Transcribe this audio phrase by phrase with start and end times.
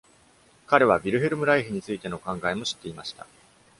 [0.65, 3.27] 彼は、ヴィルヘルム・ライヒについての考えも知っていました。